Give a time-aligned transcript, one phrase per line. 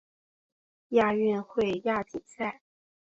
[0.89, 2.63] 亚运会亚锦赛